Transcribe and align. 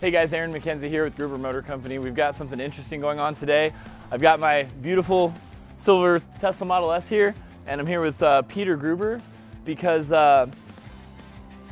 Hey 0.00 0.12
guys, 0.12 0.32
Aaron 0.32 0.52
McKenzie 0.52 0.88
here 0.88 1.02
with 1.02 1.16
Gruber 1.16 1.38
Motor 1.38 1.60
Company. 1.60 1.98
We've 1.98 2.14
got 2.14 2.36
something 2.36 2.60
interesting 2.60 3.00
going 3.00 3.18
on 3.18 3.34
today. 3.34 3.72
I've 4.12 4.20
got 4.20 4.38
my 4.38 4.62
beautiful 4.80 5.34
silver 5.74 6.22
Tesla 6.38 6.68
Model 6.68 6.92
S 6.92 7.08
here, 7.08 7.34
and 7.66 7.80
I'm 7.80 7.86
here 7.86 8.00
with 8.00 8.22
uh, 8.22 8.42
Peter 8.42 8.76
Gruber 8.76 9.20
because 9.64 10.12
uh, 10.12 10.46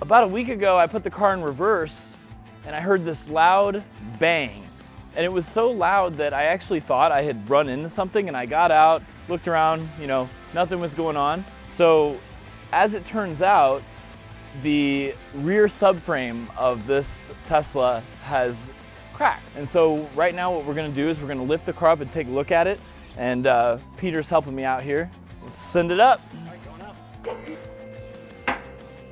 about 0.03 0.25
a 0.25 0.27
week 0.27 0.49
ago 0.49 0.77
I 0.77 0.89
put 0.89 1.05
the 1.05 1.11
car 1.11 1.35
in 1.35 1.41
reverse 1.41 2.15
and 2.67 2.75
I 2.75 2.81
heard 2.81 3.05
this 3.05 3.29
loud 3.29 3.85
bang. 4.19 4.67
And 5.15 5.25
it 5.25 5.33
was 5.33 5.47
so 5.47 5.71
loud 5.71 6.15
that 6.15 6.35
I 6.35 6.47
actually 6.47 6.81
thought 6.81 7.13
I 7.13 7.23
had 7.23 7.49
run 7.49 7.69
into 7.69 7.89
something 7.89 8.27
and 8.27 8.37
I 8.37 8.45
got 8.45 8.73
out, 8.73 9.05
looked 9.29 9.47
around, 9.47 9.89
you 10.01 10.09
know, 10.09 10.29
nothing 10.53 10.81
was 10.81 10.95
going 10.95 11.17
on. 11.17 11.45
So 11.69 12.19
as 12.73 12.95
it 12.95 13.07
turns 13.07 13.41
out, 13.41 13.85
the 14.63 15.15
rear 15.35 15.67
subframe 15.67 16.49
of 16.57 16.87
this 16.87 17.31
Tesla 17.45 18.03
has 18.23 18.71
cracked. 19.13 19.49
And 19.57 19.69
so 19.69 20.09
right 20.15 20.35
now 20.35 20.55
what 20.55 20.65
we're 20.65 20.75
gonna 20.75 20.89
do 20.89 21.09
is 21.09 21.21
we're 21.21 21.29
gonna 21.29 21.43
lift 21.43 21.67
the 21.67 21.73
car 21.73 21.91
up 21.91 22.01
and 22.01 22.11
take 22.11 22.29
a 22.29 22.31
look 22.31 22.51
at 22.51 22.67
it. 22.67 22.81
And 23.17 23.47
uh, 23.47 23.79
Peter's 23.97 24.29
helping 24.29 24.55
me 24.55 24.65
out 24.65 24.83
here. 24.83 25.11
Let's 25.43 25.59
send 25.59 25.91
it 25.91 26.01
up. 26.01 26.21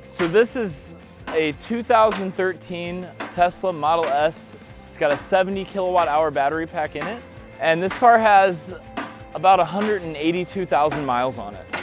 So 0.07 0.27
this 0.27 0.55
is 0.55 0.93
a 1.29 1.51
2013 1.53 3.07
Tesla 3.31 3.73
Model 3.73 4.05
S. 4.05 4.53
It's 4.89 4.97
got 4.97 5.11
a 5.11 5.17
70 5.17 5.65
kilowatt 5.65 6.07
hour 6.07 6.31
battery 6.31 6.67
pack 6.67 6.95
in 6.95 7.05
it. 7.05 7.21
And 7.59 7.81
this 7.81 7.93
car 7.93 8.17
has 8.17 8.73
about 9.33 9.59
182,000 9.59 11.05
miles 11.05 11.37
on 11.37 11.55
it. 11.55 11.74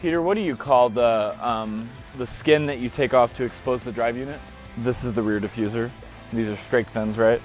Peter, 0.00 0.22
what 0.22 0.34
do 0.34 0.40
you 0.40 0.56
call 0.56 0.88
the, 0.88 1.36
um, 1.46 1.86
the 2.16 2.26
skin 2.26 2.64
that 2.64 2.78
you 2.78 2.88
take 2.88 3.12
off 3.12 3.34
to 3.34 3.44
expose 3.44 3.82
the 3.82 3.92
drive 3.92 4.16
unit? 4.16 4.40
This 4.78 5.04
is 5.04 5.12
the 5.12 5.20
rear 5.20 5.38
diffuser. 5.38 5.90
These 6.32 6.48
are 6.48 6.56
strake 6.56 6.88
fins, 6.88 7.18
right? 7.18 7.42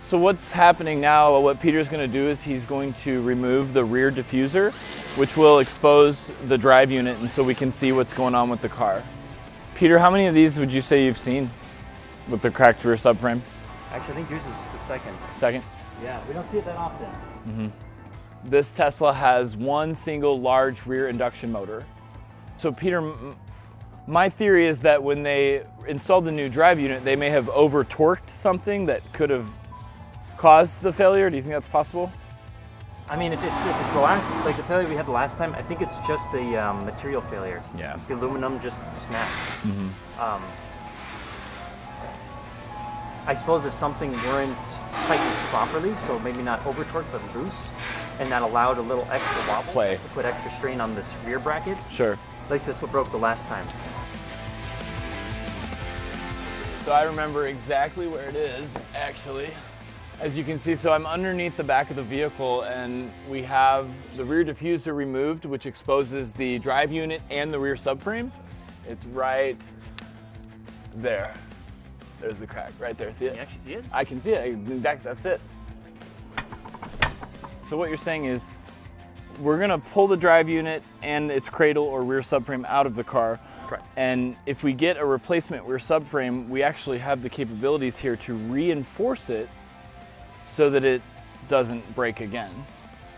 So 0.00 0.16
what's 0.16 0.52
happening 0.52 1.00
now, 1.00 1.40
what 1.40 1.60
Peter's 1.60 1.88
gonna 1.88 2.06
do 2.06 2.28
is 2.28 2.40
he's 2.40 2.64
going 2.64 2.92
to 2.94 3.20
remove 3.22 3.74
the 3.74 3.84
rear 3.84 4.12
diffuser, 4.12 4.70
which 5.18 5.36
will 5.36 5.58
expose 5.58 6.30
the 6.46 6.56
drive 6.56 6.92
unit 6.92 7.18
and 7.18 7.28
so 7.28 7.42
we 7.42 7.54
can 7.54 7.72
see 7.72 7.90
what's 7.90 8.14
going 8.14 8.36
on 8.36 8.48
with 8.48 8.60
the 8.60 8.68
car. 8.68 9.02
Peter, 9.74 9.98
how 9.98 10.08
many 10.08 10.26
of 10.26 10.34
these 10.34 10.60
would 10.60 10.72
you 10.72 10.80
say 10.80 11.04
you've 11.04 11.18
seen 11.18 11.50
with 12.28 12.42
the 12.42 12.50
cracked 12.50 12.84
rear 12.84 12.94
subframe? 12.94 13.40
Actually, 13.90 14.12
I 14.12 14.16
think 14.18 14.30
yours 14.30 14.46
is 14.46 14.68
the 14.68 14.78
second. 14.78 15.16
Second? 15.34 15.64
Yeah, 16.00 16.24
we 16.28 16.34
don't 16.34 16.46
see 16.46 16.58
it 16.58 16.64
that 16.64 16.76
often. 16.76 17.72
This 18.44 18.74
Tesla 18.74 19.12
has 19.12 19.56
one 19.56 19.94
single 19.94 20.40
large 20.40 20.86
rear 20.86 21.08
induction 21.08 21.50
motor. 21.50 21.84
So 22.56 22.72
Peter, 22.72 23.12
my 24.06 24.28
theory 24.28 24.66
is 24.66 24.80
that 24.82 25.02
when 25.02 25.22
they 25.22 25.64
installed 25.88 26.24
the 26.24 26.32
new 26.32 26.48
drive 26.48 26.78
unit, 26.78 27.04
they 27.04 27.16
may 27.16 27.30
have 27.30 27.48
over 27.50 27.84
torqued 27.84 28.30
something 28.30 28.86
that 28.86 29.12
could 29.12 29.30
have 29.30 29.50
caused 30.36 30.82
the 30.82 30.92
failure. 30.92 31.28
Do 31.28 31.36
you 31.36 31.42
think 31.42 31.54
that's 31.54 31.68
possible? 31.68 32.12
I 33.08 33.16
mean, 33.16 33.32
if 33.32 33.42
it's 33.42 33.66
if 33.66 33.80
it's 33.82 33.92
the 33.92 34.00
last 34.00 34.30
like 34.44 34.56
the 34.56 34.64
failure 34.64 34.88
we 34.88 34.96
had 34.96 35.06
the 35.06 35.12
last 35.12 35.38
time, 35.38 35.54
I 35.54 35.62
think 35.62 35.80
it's 35.80 36.04
just 36.06 36.34
a 36.34 36.56
um, 36.56 36.84
material 36.84 37.20
failure. 37.20 37.62
Yeah. 37.78 37.98
The 38.08 38.14
aluminum 38.14 38.58
just 38.58 38.82
snapped. 38.94 39.30
Um, 40.18 40.42
I 43.28 43.34
suppose 43.34 43.64
if 43.64 43.74
something 43.74 44.12
weren't 44.12 44.64
tightened 44.92 45.36
properly, 45.48 45.96
so 45.96 46.16
maybe 46.20 46.42
not 46.42 46.64
over 46.64 46.84
torqued 46.84 47.10
but 47.10 47.34
loose, 47.34 47.72
and 48.20 48.30
that 48.30 48.42
allowed 48.42 48.78
a 48.78 48.82
little 48.82 49.06
extra 49.10 49.36
wobble 49.48 49.72
Play. 49.72 49.96
to 49.96 50.08
put 50.10 50.24
extra 50.24 50.48
strain 50.48 50.80
on 50.80 50.94
this 50.94 51.16
rear 51.26 51.40
bracket. 51.40 51.76
Sure. 51.90 52.12
At 52.44 52.50
least 52.52 52.66
that's 52.66 52.80
what 52.80 52.92
broke 52.92 53.10
the 53.10 53.16
last 53.16 53.48
time. 53.48 53.66
So 56.76 56.92
I 56.92 57.02
remember 57.02 57.46
exactly 57.46 58.06
where 58.06 58.28
it 58.28 58.36
is, 58.36 58.76
actually. 58.94 59.48
As 60.20 60.38
you 60.38 60.44
can 60.44 60.56
see, 60.56 60.76
so 60.76 60.92
I'm 60.92 61.04
underneath 61.04 61.56
the 61.56 61.64
back 61.64 61.90
of 61.90 61.96
the 61.96 62.04
vehicle 62.04 62.62
and 62.62 63.10
we 63.28 63.42
have 63.42 63.90
the 64.16 64.24
rear 64.24 64.44
diffuser 64.44 64.94
removed, 64.94 65.46
which 65.46 65.66
exposes 65.66 66.32
the 66.32 66.60
drive 66.60 66.92
unit 66.92 67.22
and 67.28 67.52
the 67.52 67.58
rear 67.58 67.74
subframe. 67.74 68.30
It's 68.88 69.04
right 69.06 69.60
there. 70.94 71.34
There's 72.20 72.38
the 72.38 72.46
crack, 72.46 72.72
right 72.78 72.96
there, 72.96 73.12
see 73.12 73.26
Can 73.26 73.34
it? 73.34 73.36
you 73.36 73.42
actually 73.42 73.58
see 73.60 73.72
it? 73.74 73.84
I 73.92 74.04
can 74.04 74.18
see 74.20 74.32
it, 74.32 74.46
exactly, 74.70 75.08
that's 75.08 75.24
it. 75.24 75.40
So 77.62 77.76
what 77.76 77.88
you're 77.88 77.98
saying 77.98 78.26
is, 78.26 78.50
we're 79.40 79.58
gonna 79.58 79.78
pull 79.78 80.06
the 80.06 80.16
drive 80.16 80.48
unit 80.48 80.82
and 81.02 81.30
its 81.30 81.48
cradle 81.48 81.84
or 81.84 82.02
rear 82.02 82.20
subframe 82.20 82.64
out 82.66 82.86
of 82.86 82.96
the 82.96 83.04
car. 83.04 83.38
Correct. 83.66 83.84
And 83.96 84.36
if 84.46 84.62
we 84.62 84.72
get 84.72 84.96
a 84.96 85.04
replacement 85.04 85.64
rear 85.64 85.78
subframe, 85.78 86.48
we 86.48 86.62
actually 86.62 86.98
have 86.98 87.22
the 87.22 87.28
capabilities 87.28 87.98
here 87.98 88.16
to 88.16 88.34
reinforce 88.34 89.28
it 89.28 89.48
so 90.46 90.70
that 90.70 90.84
it 90.84 91.02
doesn't 91.48 91.94
break 91.94 92.20
again. 92.20 92.50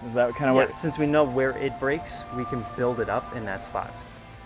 Is 0.04 0.14
that 0.14 0.34
kind 0.34 0.50
of 0.50 0.56
Yeah, 0.56 0.64
what? 0.66 0.76
since 0.76 0.98
we 0.98 1.06
know 1.06 1.24
where 1.24 1.50
it 1.58 1.78
breaks, 1.78 2.24
we 2.36 2.44
can 2.46 2.64
build 2.76 2.98
it 3.00 3.08
up 3.08 3.36
in 3.36 3.44
that 3.44 3.62
spot. 3.62 4.02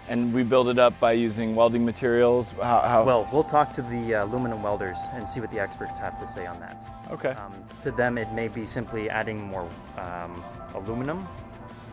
And 0.09 0.35
we 0.35 0.43
build 0.43 0.69
it 0.69 0.79
up 0.79 0.99
by 0.99 1.13
using 1.13 1.55
welding 1.55 1.85
materials. 1.85 2.51
How? 2.61 2.81
how 2.81 3.05
Well, 3.05 3.29
we'll 3.33 3.45
talk 3.45 3.73
to 3.75 3.83
the 3.83 4.17
uh, 4.17 4.25
aluminum 4.25 4.63
welders 4.63 4.99
and 5.13 5.29
see 5.29 5.41
what 5.41 5.51
the 5.51 5.61
experts 5.61 6.01
have 6.01 6.19
to 6.19 6.27
say 6.27 6.47
on 6.47 6.59
that. 6.61 6.91
okay. 7.11 7.31
Um, 7.31 7.55
to 7.83 7.91
them, 7.91 8.19
it 8.19 8.33
may 8.33 8.49
be 8.49 8.67
simply 8.67 9.09
adding 9.09 9.41
more 9.41 9.69
um, 9.99 10.43
aluminum, 10.75 11.27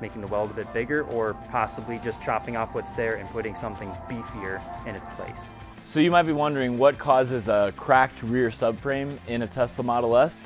making 0.02 0.22
the 0.22 0.28
weld 0.28 0.52
a 0.52 0.53
bit 0.53 0.74
bigger, 0.74 1.03
or 1.03 1.36
possibly 1.50 2.00
just 2.00 2.22
chopping 2.22 2.58
off 2.58 2.74
what's 2.74 2.94
there 2.94 3.16
and 3.16 3.30
putting 3.30 3.53
something 3.53 3.90
beefier 4.09 4.62
in 4.88 4.96
its 4.96 5.08
place. 5.09 5.53
So 5.86 6.00
you 6.00 6.12
might 6.12 6.24
be 6.24 6.34
wondering 6.34 6.78
what 6.78 6.98
causes 6.98 7.48
a 7.48 7.74
cracked 7.75 8.22
rear 8.24 8.50
subframe 8.50 9.18
in 9.28 9.42
a 9.42 9.48
Tesla 9.48 9.84
Model 9.84 10.18
S? 10.18 10.46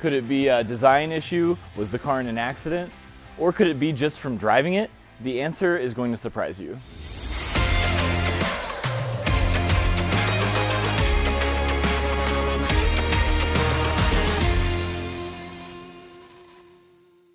Could 0.00 0.12
it 0.12 0.28
be 0.28 0.48
a 0.48 0.62
design 0.62 1.10
issue? 1.10 1.56
Was 1.76 1.90
the 1.90 1.98
car 1.98 2.20
in 2.20 2.26
an 2.26 2.38
accident? 2.38 2.92
Or 3.38 3.52
could 3.52 3.66
it 3.66 3.80
be 3.80 3.92
just 3.92 4.20
from 4.20 4.36
driving 4.36 4.74
it? 4.74 4.90
The 5.20 5.40
answer 5.40 5.76
is 5.78 5.94
going 5.94 6.10
to 6.10 6.16
surprise 6.16 6.60
you. 6.60 6.76